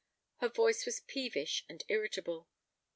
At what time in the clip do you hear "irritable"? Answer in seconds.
1.87-2.47